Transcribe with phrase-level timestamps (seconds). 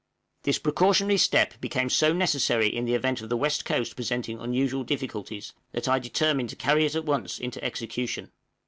[0.41, 4.83] This precautionary step became so necessary in the event of the west coast presenting unusual
[4.83, 8.31] difficulties, that I determined to carry it at once into execution.